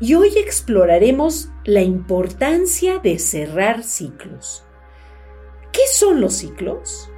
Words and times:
y 0.00 0.14
hoy 0.14 0.32
exploraremos 0.36 1.48
la 1.64 1.82
importancia 1.82 2.98
de 2.98 3.18
cerrar 3.18 3.82
ciclos. 3.82 4.64
¿Qué 5.72 5.82
son 5.92 6.20
los 6.20 6.34
ciclos? 6.34 7.10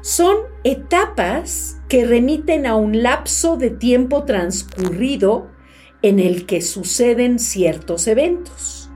Son 0.00 0.36
etapas 0.64 1.78
que 1.88 2.04
remiten 2.04 2.66
a 2.66 2.74
un 2.74 3.02
lapso 3.02 3.56
de 3.56 3.70
tiempo 3.70 4.24
transcurrido 4.24 5.48
en 6.02 6.18
el 6.18 6.46
que 6.46 6.60
suceden 6.60 7.38
ciertos 7.38 8.06
eventos. 8.06 8.90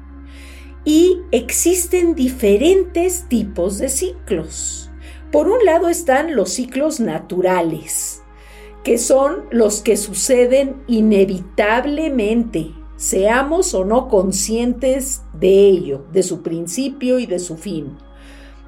Y 0.84 1.20
existen 1.30 2.14
diferentes 2.14 3.28
tipos 3.28 3.78
de 3.78 3.88
ciclos. 3.88 4.90
Por 5.30 5.48
un 5.48 5.64
lado 5.64 5.88
están 5.88 6.36
los 6.36 6.50
ciclos 6.50 7.00
naturales, 7.00 8.22
que 8.84 8.98
son 8.98 9.46
los 9.50 9.80
que 9.80 9.96
suceden 9.96 10.82
inevitablemente, 10.86 12.72
seamos 12.96 13.74
o 13.74 13.84
no 13.84 14.08
conscientes 14.08 15.22
de 15.38 15.68
ello, 15.68 16.04
de 16.12 16.22
su 16.22 16.42
principio 16.42 17.18
y 17.18 17.26
de 17.26 17.38
su 17.38 17.56
fin. 17.56 17.96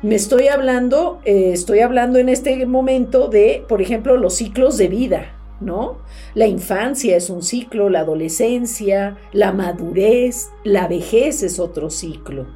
Me 0.01 0.15
estoy 0.15 0.49
hablando, 0.49 1.21
eh, 1.25 1.51
estoy 1.53 1.81
hablando 1.81 2.19
en 2.19 2.29
este 2.29 2.65
momento 2.67 3.29
de, 3.29 3.65
por 3.69 3.83
ejemplo, 3.83 4.17
los 4.17 4.37
ciclos 4.37 4.77
de 4.77 4.89
vida, 4.89 5.35
¿no? 5.61 5.99
La 6.35 6.47
infancia 6.47 7.17
es 7.17 7.31
un 7.31 7.43
ciclo, 7.43 7.91
la 7.91 8.01
adolescencia, 8.01 9.19
la 9.33 9.53
madurez, 9.53 10.51
la 10.63 10.87
vejez 10.87 11.43
es 11.43 11.59
otro 11.59 11.91
ciclo. 11.91 12.47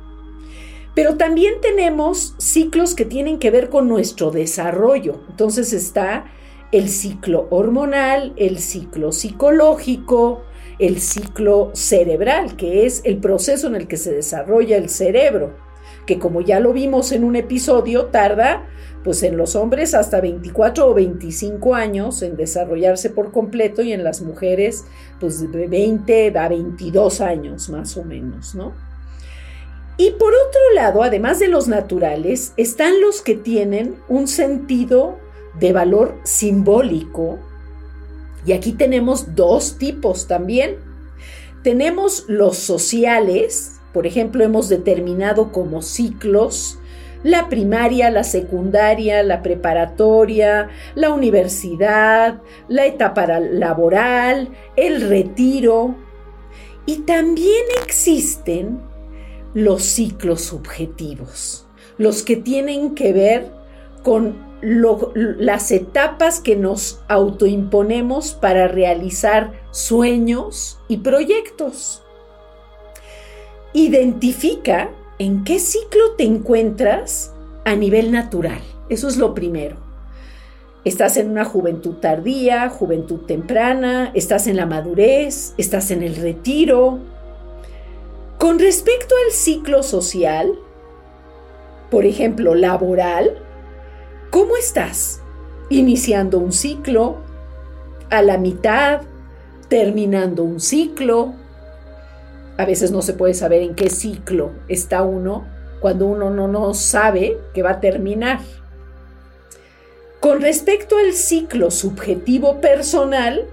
Pero 0.95 1.17
también 1.17 1.55
tenemos 1.61 2.35
ciclos 2.39 2.95
que 2.95 3.07
tienen 3.07 3.39
que 3.39 3.51
ver 3.51 3.71
con 3.71 3.89
nuestro 3.89 4.31
desarrollo. 4.31 5.21
Entonces 5.31 5.73
está 5.73 6.27
el 6.71 6.89
ciclo 6.89 7.49
hormonal, 7.51 8.35
el 8.37 8.59
ciclo 8.59 9.11
psicológico, 9.11 10.43
el 10.79 11.01
ciclo 11.01 11.71
cerebral, 11.75 12.57
que 12.57 12.87
es 12.87 13.03
el 13.05 13.19
proceso 13.19 13.67
en 13.67 13.77
el 13.77 13.87
que 13.87 13.97
se 13.97 14.13
desarrolla 14.13 14.77
el 14.77 14.89
cerebro, 14.89 15.55
que 16.07 16.19
como 16.19 16.41
ya 16.41 16.61
lo 16.61 16.73
vimos 16.73 17.13
en 17.13 17.25
un 17.25 17.37
episodio, 17.37 18.07
tarda 18.07 18.67
pues 19.05 19.23
en 19.25 19.37
los 19.37 19.57
hombres 19.57 19.95
hasta 19.95 20.21
24 20.21 20.89
o 20.89 20.95
25 20.95 21.75
años 21.75 22.23
en 22.23 22.37
desarrollarse 22.37 23.11
por 23.11 23.33
completo 23.33 23.83
y 23.83 23.93
en 23.93 24.05
las 24.05 24.21
mujeres 24.21 24.85
pues 25.19 25.41
de 25.51 25.67
20 25.67 26.39
a 26.39 26.49
22 26.49 27.21
años 27.21 27.69
más 27.69 27.97
o 27.97 28.05
menos, 28.05 28.55
¿no? 28.55 28.73
Y 29.97 30.13
por 30.13 30.33
otro 30.33 30.61
lado, 30.75 31.03
además 31.03 31.39
de 31.39 31.49
los 31.49 31.69
naturales, 31.69 32.55
están 32.57 33.01
los 33.01 33.21
que 33.21 33.35
tienen 33.35 33.97
un 34.09 34.27
sentido 34.27 35.19
de 35.61 35.73
valor 35.73 36.19
simbólico. 36.25 37.39
Y 38.45 38.53
aquí 38.53 38.73
tenemos 38.73 39.35
dos 39.35 39.79
tipos 39.79 40.27
también. 40.27 40.77
Tenemos 41.63 42.25
los 42.29 42.59
sociales, 42.59 43.81
por 43.93 44.07
ejemplo, 44.07 44.43
hemos 44.43 44.69
determinado 44.69 45.53
como 45.53 45.83
ciclos 45.83 46.79
la 47.23 47.49
primaria, 47.49 48.11
la 48.11 48.25
secundaria, 48.25 49.23
la 49.23 49.43
preparatoria, 49.43 50.71
la 50.95 51.11
universidad, 51.11 52.43
la 52.69 52.87
etapa 52.87 53.27
laboral, 53.39 54.49
el 54.77 55.09
retiro. 55.09 55.95
Y 56.85 57.03
también 57.03 57.65
existen 57.85 58.81
los 59.55 59.85
ciclos 59.85 60.43
subjetivos, 60.43 61.67
los 61.97 62.23
que 62.23 62.37
tienen 62.37 62.95
que 62.95 63.13
ver 63.13 63.53
con 64.03 64.52
las 64.63 65.73
etapas 65.73 66.41
que 66.41 66.55
nos 66.55 67.01
autoimponemos 67.09 68.33
para 68.33 68.69
realizar 68.69 69.53
sueños 69.73 70.79
y 70.89 70.99
proyectos. 70.99 72.03
Identifica 73.73 74.91
en 75.19 75.45
qué 75.45 75.59
ciclo 75.59 76.13
te 76.17 76.25
encuentras 76.25 77.35
a 77.65 77.75
nivel 77.75 78.13
natural. 78.13 78.61
Eso 78.89 79.09
es 79.09 79.17
lo 79.17 79.35
primero. 79.35 79.77
Estás 80.85 81.17
en 81.17 81.31
una 81.31 81.45
juventud 81.45 81.95
tardía, 81.97 82.69
juventud 82.69 83.21
temprana, 83.21 84.11
estás 84.15 84.47
en 84.47 84.57
la 84.57 84.67
madurez, 84.67 85.55
estás 85.57 85.91
en 85.91 86.03
el 86.03 86.17
retiro. 86.17 86.99
Con 88.39 88.59
respecto 88.59 89.15
al 89.27 89.33
ciclo 89.33 89.83
social, 89.85 90.53
por 91.91 92.05
ejemplo, 92.05 92.57
laboral, 92.57 93.39
¿Cómo 94.33 94.57
estás? 94.57 95.21
Iniciando 95.69 96.39
un 96.39 96.53
ciclo, 96.53 97.19
a 98.09 98.23
la 98.23 98.39
mitad, 98.39 99.03
terminando 99.69 100.43
un 100.43 100.59
ciclo. 100.59 101.35
A 102.57 102.65
veces 102.65 102.93
no 102.93 103.03
se 103.03 103.13
puede 103.13 103.35
saber 103.35 103.61
en 103.61 103.75
qué 103.75 103.91
ciclo 103.91 104.53
está 104.69 105.03
uno 105.03 105.45
cuando 105.83 106.07
uno 106.07 106.31
no, 106.31 106.49
no 106.49 106.73
sabe 106.73 107.37
que 107.53 107.63
va 107.63 107.73
a 107.73 107.81
terminar. 107.81 108.41
Con 110.19 110.41
respecto 110.41 110.97
al 110.97 111.13
ciclo 111.13 111.71
subjetivo 111.71 112.59
personal, 112.63 113.45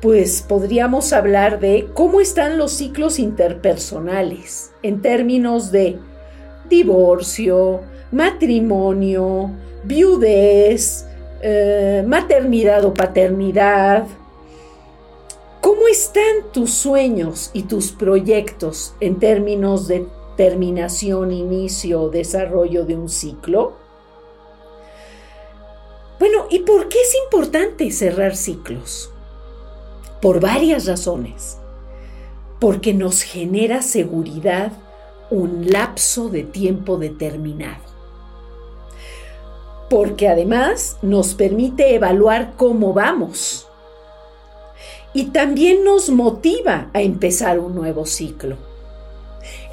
pues 0.00 0.42
podríamos 0.42 1.12
hablar 1.12 1.58
de 1.58 1.88
cómo 1.92 2.20
están 2.20 2.56
los 2.56 2.70
ciclos 2.70 3.18
interpersonales 3.18 4.70
en 4.84 5.02
términos 5.02 5.72
de 5.72 5.98
divorcio, 6.68 7.80
matrimonio, 8.12 9.50
viudez, 9.84 11.06
eh, 11.42 12.04
maternidad 12.06 12.84
o 12.84 12.94
paternidad. 12.94 14.06
¿Cómo 15.60 15.88
están 15.88 16.52
tus 16.52 16.70
sueños 16.70 17.50
y 17.52 17.64
tus 17.64 17.90
proyectos 17.90 18.94
en 19.00 19.18
términos 19.18 19.88
de 19.88 20.06
terminación, 20.36 21.32
inicio 21.32 22.02
o 22.02 22.10
desarrollo 22.10 22.84
de 22.84 22.96
un 22.96 23.08
ciclo? 23.08 23.74
Bueno, 26.18 26.46
¿y 26.50 26.60
por 26.60 26.88
qué 26.88 26.98
es 27.00 27.14
importante 27.24 27.90
cerrar 27.90 28.36
ciclos? 28.36 29.10
Por 30.22 30.40
varias 30.40 30.86
razones. 30.86 31.58
Porque 32.58 32.94
nos 32.94 33.22
genera 33.22 33.82
seguridad 33.82 34.72
un 35.28 35.70
lapso 35.70 36.30
de 36.30 36.42
tiempo 36.42 36.96
determinado 36.96 37.85
porque 39.88 40.28
además 40.28 40.96
nos 41.02 41.34
permite 41.34 41.94
evaluar 41.94 42.52
cómo 42.56 42.92
vamos 42.92 43.66
y 45.16 45.26
también 45.26 45.82
nos 45.82 46.10
motiva 46.10 46.90
a 46.92 47.00
empezar 47.00 47.58
un 47.58 47.74
nuevo 47.74 48.04
ciclo. 48.04 48.58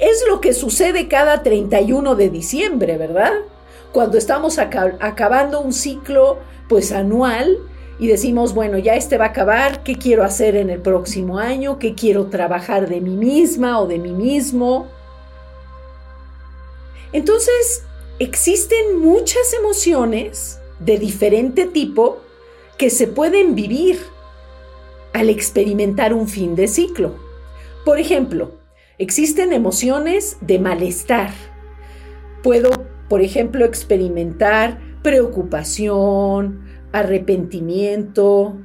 Es 0.00 0.24
lo 0.26 0.40
que 0.40 0.54
sucede 0.54 1.06
cada 1.06 1.42
31 1.42 2.14
de 2.14 2.30
diciembre, 2.30 2.96
¿verdad? 2.96 3.32
Cuando 3.92 4.16
estamos 4.16 4.58
acabando 4.58 5.60
un 5.60 5.74
ciclo 5.74 6.38
pues 6.68 6.92
anual 6.92 7.58
y 7.98 8.06
decimos, 8.06 8.54
bueno, 8.54 8.78
ya 8.78 8.94
este 8.94 9.18
va 9.18 9.26
a 9.26 9.28
acabar, 9.28 9.82
¿qué 9.82 9.96
quiero 9.96 10.24
hacer 10.24 10.56
en 10.56 10.70
el 10.70 10.80
próximo 10.80 11.38
año? 11.38 11.78
¿Qué 11.78 11.94
quiero 11.94 12.26
trabajar 12.26 12.88
de 12.88 13.02
mí 13.02 13.14
misma 13.14 13.80
o 13.80 13.86
de 13.86 13.98
mí 13.98 14.12
mismo? 14.12 14.86
Entonces, 17.12 17.84
existen 18.18 19.00
muchas 19.00 19.52
emociones 19.54 20.60
de 20.78 20.98
diferente 20.98 21.66
tipo 21.66 22.20
que 22.78 22.90
se 22.90 23.06
pueden 23.06 23.54
vivir 23.54 23.98
al 25.12 25.30
experimentar 25.30 26.12
un 26.12 26.28
fin 26.28 26.54
de 26.56 26.68
ciclo. 26.68 27.14
Por 27.84 27.98
ejemplo, 27.98 28.58
existen 28.98 29.52
emociones 29.52 30.36
de 30.40 30.58
malestar. 30.58 31.32
Puedo, 32.42 32.70
por 33.08 33.20
ejemplo, 33.20 33.64
experimentar 33.64 34.80
preocupación, 35.02 36.64
arrepentimiento, 36.92 38.56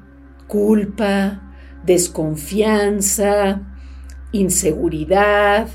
culpa, 0.48 1.54
desconfianza, 1.86 3.62
inseguridad, 4.32 5.68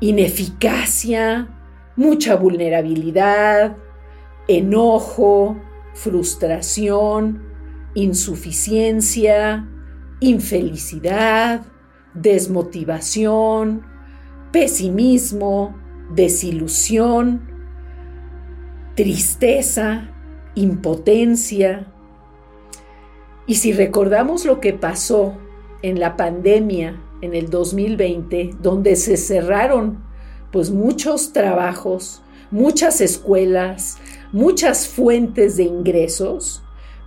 ineficacia, 0.00 1.48
mucha 1.96 2.36
vulnerabilidad, 2.36 3.76
enojo, 4.48 5.56
frustración, 5.94 7.42
insuficiencia, 7.94 9.68
infelicidad, 10.20 11.62
desmotivación, 12.14 13.82
pesimismo, 14.52 15.76
desilusión, 16.10 17.42
tristeza, 18.94 20.10
impotencia. 20.54 21.86
Y 23.46 23.56
si 23.56 23.72
recordamos 23.72 24.44
lo 24.44 24.60
que 24.60 24.72
pasó 24.72 25.36
en 25.82 26.00
la 26.00 26.16
pandemia 26.16 27.00
en 27.20 27.34
el 27.34 27.50
2020, 27.50 28.50
donde 28.60 28.96
se 28.96 29.16
cerraron 29.16 30.02
pues 30.54 30.70
muchos 30.70 31.32
trabajos, 31.32 32.22
muchas 32.52 33.00
escuelas, 33.00 33.98
muchas 34.30 34.86
fuentes 34.86 35.56
de 35.56 35.64
ingresos, 35.64 36.62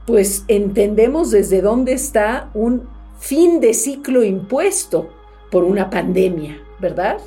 pues 0.05 0.44
entendemos 0.49 1.31
desde 1.31 1.61
dónde 1.61 1.94
está 1.94 2.49
un 2.53 2.89
fin 3.19 3.61
de 3.61 3.73
ciclo 3.73 4.25
impuesto 4.25 5.07
por 5.49 5.63
una 5.63 5.89
pandemia, 5.89 6.61
¿verdad? 6.81 7.19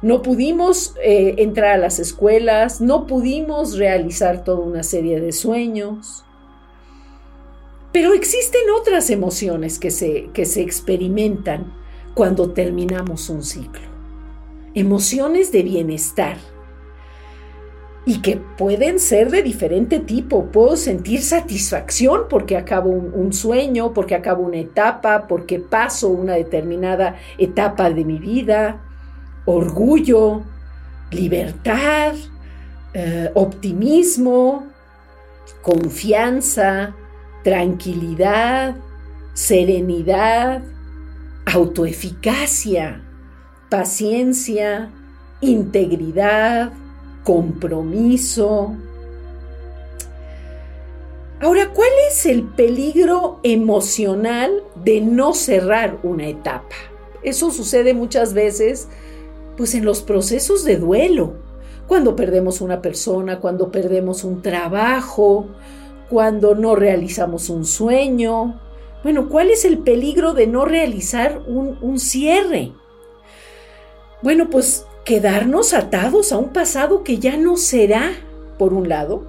No 0.00 0.22
pudimos 0.22 0.94
eh, 1.04 1.34
entrar 1.36 1.72
a 1.72 1.76
las 1.76 1.98
escuelas, 1.98 2.80
no 2.80 3.06
pudimos 3.06 3.76
realizar 3.76 4.44
toda 4.44 4.60
una 4.60 4.82
serie 4.82 5.20
de 5.20 5.32
sueños. 5.32 6.24
Pero 7.92 8.14
existen 8.14 8.62
otras 8.80 9.10
emociones 9.10 9.78
que 9.78 9.90
se, 9.90 10.30
que 10.32 10.46
se 10.46 10.62
experimentan 10.62 11.74
cuando 12.14 12.52
terminamos 12.52 13.28
un 13.28 13.42
ciclo. 13.42 13.97
Emociones 14.78 15.50
de 15.50 15.62
bienestar. 15.62 16.36
Y 18.06 18.22
que 18.22 18.36
pueden 18.36 19.00
ser 19.00 19.30
de 19.30 19.42
diferente 19.42 19.98
tipo. 19.98 20.46
Puedo 20.46 20.76
sentir 20.76 21.22
satisfacción 21.22 22.22
porque 22.30 22.56
acabo 22.56 22.90
un, 22.90 23.32
sueño, 23.32 23.92
porque 23.92 24.14
acabo 24.14 24.44
una 24.44 24.58
etapa, 24.58 25.26
porque 25.26 25.58
paso 25.58 26.08
una 26.08 26.34
determinada 26.34 27.16
etapa 27.38 27.90
de 27.90 28.04
mi 28.04 28.18
vida 28.18 28.80
orgullo, 29.48 30.42
libertad, 31.10 32.14
eh, 32.92 33.30
optimismo, 33.34 34.66
confianza, 35.62 36.94
tranquilidad, 37.42 38.76
serenidad, 39.32 40.62
autoeficacia, 41.46 43.07
paciencia, 43.68 44.90
integridad, 45.40 46.72
compromiso. 47.24 48.74
Ahora, 51.40 51.72
¿cuál 51.72 51.90
es 52.10 52.26
el 52.26 52.42
peligro 52.42 53.38
emocional 53.42 54.64
de 54.82 55.00
no 55.00 55.34
cerrar 55.34 55.98
una 56.02 56.26
etapa? 56.26 56.74
Eso 57.22 57.50
sucede 57.50 57.94
muchas 57.94 58.34
veces 58.34 58.88
pues 59.56 59.74
en 59.74 59.84
los 59.84 60.02
procesos 60.02 60.64
de 60.64 60.76
duelo, 60.76 61.34
cuando 61.88 62.14
perdemos 62.14 62.60
una 62.60 62.80
persona, 62.80 63.40
cuando 63.40 63.72
perdemos 63.72 64.22
un 64.22 64.40
trabajo, 64.40 65.48
cuando 66.08 66.54
no 66.54 66.76
realizamos 66.76 67.50
un 67.50 67.64
sueño. 67.64 68.60
Bueno, 69.02 69.28
¿cuál 69.28 69.50
es 69.50 69.64
el 69.64 69.78
peligro 69.78 70.32
de 70.32 70.46
no 70.46 70.64
realizar 70.64 71.42
un, 71.46 71.76
un 71.82 71.98
cierre? 71.98 72.72
Bueno, 74.20 74.50
pues 74.50 74.84
quedarnos 75.04 75.74
atados 75.74 76.32
a 76.32 76.38
un 76.38 76.52
pasado 76.52 77.04
que 77.04 77.18
ya 77.18 77.36
no 77.36 77.56
será, 77.56 78.12
por 78.58 78.74
un 78.74 78.88
lado. 78.88 79.22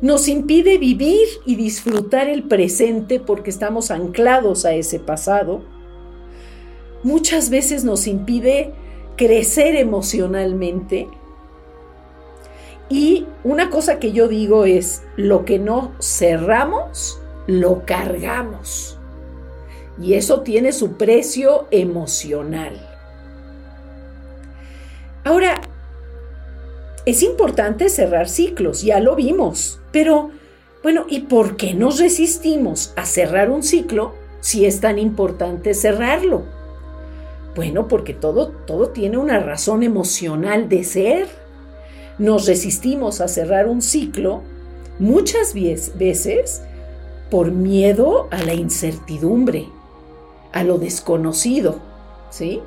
Nos 0.00 0.28
impide 0.28 0.76
vivir 0.78 1.28
y 1.46 1.54
disfrutar 1.54 2.28
el 2.28 2.42
presente 2.42 3.20
porque 3.20 3.50
estamos 3.50 3.90
anclados 3.90 4.64
a 4.64 4.72
ese 4.72 4.98
pasado. 4.98 5.62
Muchas 7.04 7.48
veces 7.48 7.84
nos 7.84 8.06
impide 8.06 8.72
crecer 9.16 9.76
emocionalmente. 9.76 11.06
Y 12.88 13.26
una 13.44 13.70
cosa 13.70 14.00
que 14.00 14.10
yo 14.10 14.26
digo 14.26 14.64
es, 14.64 15.02
lo 15.16 15.44
que 15.44 15.60
no 15.60 15.92
cerramos, 16.00 17.20
lo 17.46 17.84
cargamos. 17.86 18.98
Y 20.02 20.14
eso 20.14 20.40
tiene 20.40 20.72
su 20.72 20.94
precio 20.94 21.68
emocional. 21.70 22.89
Ahora, 25.24 25.60
es 27.06 27.22
importante 27.22 27.88
cerrar 27.88 28.28
ciclos, 28.28 28.82
ya 28.82 29.00
lo 29.00 29.16
vimos, 29.16 29.80
pero 29.92 30.30
bueno, 30.82 31.04
¿y 31.08 31.20
por 31.20 31.56
qué 31.56 31.74
nos 31.74 31.98
resistimos 31.98 32.92
a 32.96 33.04
cerrar 33.04 33.50
un 33.50 33.62
ciclo 33.62 34.14
si 34.40 34.64
es 34.64 34.80
tan 34.80 34.98
importante 34.98 35.74
cerrarlo? 35.74 36.44
Bueno, 37.54 37.88
porque 37.88 38.14
todo, 38.14 38.48
todo 38.48 38.88
tiene 38.90 39.18
una 39.18 39.40
razón 39.40 39.82
emocional 39.82 40.68
de 40.68 40.84
ser. 40.84 41.28
Nos 42.18 42.46
resistimos 42.46 43.20
a 43.20 43.28
cerrar 43.28 43.66
un 43.66 43.82
ciclo 43.82 44.42
muchas 44.98 45.54
veces 45.54 46.62
por 47.30 47.50
miedo 47.50 48.28
a 48.30 48.42
la 48.42 48.54
incertidumbre, 48.54 49.66
a 50.52 50.64
lo 50.64 50.78
desconocido, 50.78 51.76
¿sí? 52.30 52.60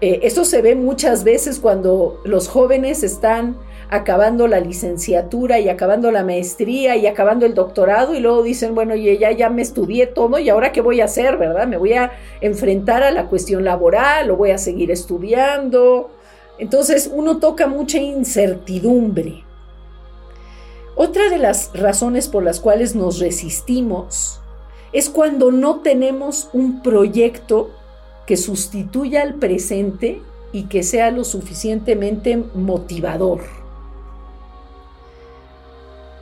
Eh, 0.00 0.20
esto 0.22 0.44
se 0.44 0.62
ve 0.62 0.76
muchas 0.76 1.24
veces 1.24 1.58
cuando 1.58 2.20
los 2.24 2.48
jóvenes 2.48 3.02
están 3.02 3.56
acabando 3.90 4.46
la 4.46 4.60
licenciatura 4.60 5.58
y 5.58 5.68
acabando 5.68 6.12
la 6.12 6.22
maestría 6.22 6.96
y 6.96 7.06
acabando 7.06 7.46
el 7.46 7.54
doctorado 7.54 8.14
y 8.14 8.20
luego 8.20 8.42
dicen, 8.42 8.74
bueno, 8.74 8.94
y 8.94 9.18
ya, 9.18 9.32
ya 9.32 9.50
me 9.50 9.62
estudié 9.62 10.06
todo 10.06 10.38
y 10.38 10.48
ahora 10.50 10.70
qué 10.72 10.82
voy 10.82 11.00
a 11.00 11.06
hacer, 11.06 11.36
¿verdad? 11.36 11.66
Me 11.66 11.78
voy 11.78 11.94
a 11.94 12.12
enfrentar 12.40 13.02
a 13.02 13.10
la 13.10 13.26
cuestión 13.26 13.64
laboral 13.64 14.30
o 14.30 14.36
voy 14.36 14.52
a 14.52 14.58
seguir 14.58 14.90
estudiando. 14.92 16.10
Entonces 16.58 17.10
uno 17.12 17.38
toca 17.38 17.66
mucha 17.66 17.98
incertidumbre. 17.98 19.42
Otra 20.94 21.28
de 21.30 21.38
las 21.38 21.70
razones 21.74 22.28
por 22.28 22.44
las 22.44 22.60
cuales 22.60 22.94
nos 22.94 23.18
resistimos 23.18 24.40
es 24.92 25.08
cuando 25.08 25.50
no 25.50 25.80
tenemos 25.80 26.50
un 26.52 26.82
proyecto 26.82 27.70
que 28.28 28.36
sustituya 28.36 29.22
al 29.22 29.36
presente 29.36 30.20
y 30.52 30.64
que 30.64 30.82
sea 30.82 31.10
lo 31.10 31.24
suficientemente 31.24 32.36
motivador. 32.36 33.40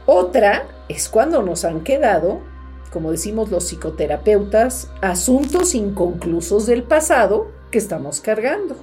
Otra 0.06 0.68
es 0.88 1.08
cuando 1.08 1.42
nos 1.42 1.64
han 1.64 1.80
quedado, 1.80 2.38
como 2.92 3.10
decimos 3.10 3.50
los 3.50 3.64
psicoterapeutas, 3.64 4.88
asuntos 5.00 5.74
inconclusos 5.74 6.66
del 6.66 6.84
pasado 6.84 7.48
que 7.72 7.78
estamos 7.78 8.20
cargando. 8.20 8.76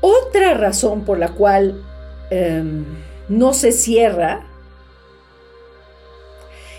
Otra 0.00 0.54
razón 0.54 1.04
por 1.04 1.18
la 1.18 1.34
cual 1.34 1.84
em, 2.30 2.86
no 3.28 3.52
se 3.52 3.72
cierra 3.72 4.46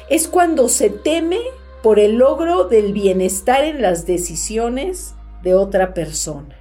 es 0.10 0.28
cuando 0.28 0.68
se 0.68 0.90
teme 0.90 1.42
por 1.86 2.00
el 2.00 2.16
logro 2.16 2.64
del 2.64 2.94
bienestar 2.94 3.64
en 3.64 3.80
las 3.80 4.08
decisiones 4.08 5.14
de 5.44 5.54
otra 5.54 5.94
persona. 5.94 6.58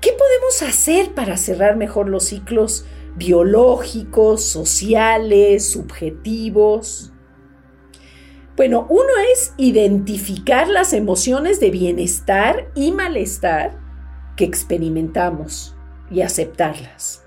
¿Qué 0.00 0.10
podemos 0.10 0.62
hacer 0.62 1.14
para 1.14 1.36
cerrar 1.36 1.76
mejor 1.76 2.08
los 2.08 2.24
ciclos 2.24 2.84
biológicos, 3.14 4.42
sociales, 4.42 5.70
subjetivos? 5.70 7.12
Bueno, 8.56 8.88
uno 8.90 9.12
es 9.32 9.54
identificar 9.58 10.66
las 10.66 10.92
emociones 10.92 11.60
de 11.60 11.70
bienestar 11.70 12.72
y 12.74 12.90
malestar 12.90 13.78
que 14.36 14.42
experimentamos 14.42 15.76
y 16.10 16.22
aceptarlas. 16.22 17.22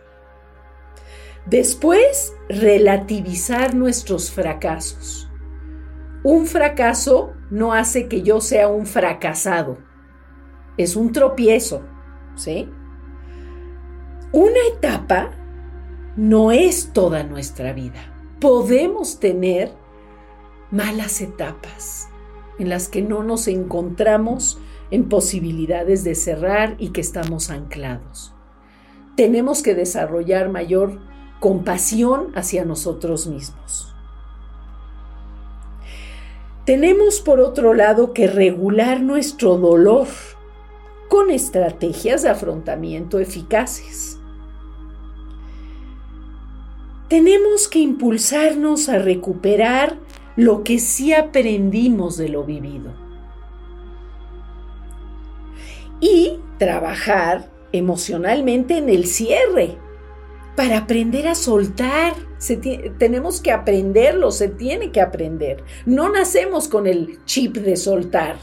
Después, 1.46 2.34
relativizar 2.50 3.74
nuestros 3.74 4.32
fracasos. 4.32 5.30
Un 6.26 6.48
fracaso 6.48 7.34
no 7.52 7.74
hace 7.74 8.08
que 8.08 8.24
yo 8.24 8.42
sea 8.42 8.68
un 8.68 8.88
fracasado. 8.88 9.78
Es 10.76 10.96
un 10.96 11.12
tropiezo, 11.12 11.84
¿sí? 12.34 12.68
Una 14.32 14.58
etapa 14.76 15.30
no 16.18 16.52
es 16.52 16.94
toda 16.94 17.22
nuestra 17.22 17.74
vida. 17.74 18.12
Podemos 18.42 19.20
tener 19.20 19.72
malas 20.72 21.22
etapas 21.22 22.10
en 22.58 22.70
las 22.70 22.90
que 22.90 23.04
no 23.04 23.22
nos 23.22 23.48
encontramos 23.48 24.60
en 24.90 25.08
posibilidades 25.08 26.04
de 26.04 26.16
cerrar 26.16 26.76
y 26.80 26.90
que 26.90 27.02
estamos 27.02 27.52
anclados. 27.52 28.34
Tenemos 29.16 29.62
que 29.62 29.76
desarrollar 29.76 30.50
mayor 30.50 31.02
compasión 31.40 32.32
hacia 32.34 32.66
nosotros 32.66 33.28
mismos. 33.28 33.95
Tenemos 36.66 37.20
por 37.22 37.40
otro 37.40 37.76
lado 37.76 38.12
que 38.12 38.28
regular 38.28 39.02
nuestro 39.02 39.58
dolor 39.58 40.08
con 41.10 41.30
estrategias 41.30 42.24
de 42.24 42.30
afrontamiento 42.30 43.20
eficaces. 43.20 44.20
Tenemos 47.08 47.68
que 47.68 47.80
impulsarnos 47.80 48.90
a 48.90 48.98
recuperar 48.98 50.00
lo 50.36 50.64
que 50.64 50.80
sí 50.80 51.14
aprendimos 51.14 52.18
de 52.18 52.30
lo 52.30 52.44
vivido. 52.44 52.92
Y 56.00 56.40
trabajar 56.58 57.52
emocionalmente 57.72 58.78
en 58.78 58.90
el 58.90 59.06
cierre 59.06 59.78
para 60.56 60.80
aprender 60.80 61.28
a 61.28 61.36
soltar. 61.36 62.16
Tenemos 62.98 63.42
que 63.42 63.52
aprenderlo, 63.52 64.32
se 64.32 64.48
tiene 64.48 64.92
que 64.92 65.02
aprender. 65.02 65.64
No 65.86 66.10
nacemos 66.10 66.68
con 66.68 66.88
el 66.88 67.20
chip 67.26 67.58
de 67.58 67.76
soltar. 67.76 68.38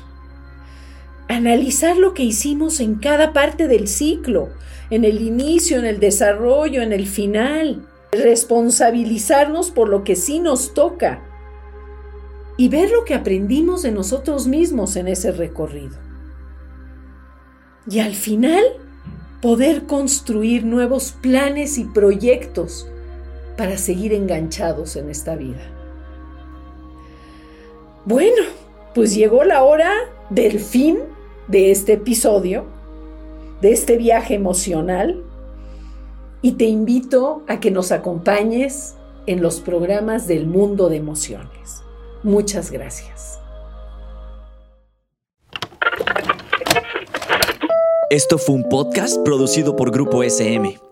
Analizar 1.28 1.96
lo 1.96 2.14
que 2.14 2.24
hicimos 2.24 2.80
en 2.80 2.96
cada 2.96 3.32
parte 3.32 3.68
del 3.68 3.88
ciclo, 3.88 4.50
en 4.90 5.04
el 5.04 5.22
inicio, 5.22 5.78
en 5.78 5.86
el 5.86 6.00
desarrollo, 6.00 6.82
en 6.82 6.92
el 6.92 7.06
final. 7.06 7.86
Responsabilizarnos 8.12 9.70
por 9.70 9.88
lo 9.88 10.04
que 10.04 10.16
sí 10.16 10.40
nos 10.40 10.74
toca 10.74 11.22
y 12.56 12.68
ver 12.68 12.90
lo 12.90 13.04
que 13.04 13.14
aprendimos 13.14 13.82
de 13.82 13.92
nosotros 13.92 14.46
mismos 14.46 14.96
en 14.96 15.08
ese 15.08 15.32
recorrido. 15.32 15.96
Y 17.88 18.00
al 18.00 18.14
final, 18.14 18.62
poder 19.40 19.86
construir 19.86 20.64
nuevos 20.64 21.12
planes 21.20 21.78
y 21.78 21.84
proyectos 21.84 22.86
para 23.56 23.76
seguir 23.76 24.12
enganchados 24.12 24.96
en 24.96 25.10
esta 25.10 25.36
vida. 25.36 25.62
Bueno, 28.04 28.42
pues 28.94 29.14
llegó 29.14 29.44
la 29.44 29.62
hora 29.62 29.92
del 30.30 30.58
fin 30.58 30.98
de 31.48 31.70
este 31.70 31.94
episodio, 31.94 32.64
de 33.60 33.72
este 33.72 33.96
viaje 33.96 34.34
emocional, 34.34 35.22
y 36.40 36.52
te 36.52 36.64
invito 36.64 37.44
a 37.46 37.60
que 37.60 37.70
nos 37.70 37.92
acompañes 37.92 38.96
en 39.26 39.40
los 39.40 39.60
programas 39.60 40.26
del 40.26 40.46
mundo 40.46 40.88
de 40.88 40.96
emociones. 40.96 41.82
Muchas 42.24 42.70
gracias. 42.70 43.38
Esto 48.10 48.36
fue 48.36 48.56
un 48.56 48.68
podcast 48.68 49.24
producido 49.24 49.74
por 49.74 49.90
Grupo 49.90 50.22
SM. 50.22 50.91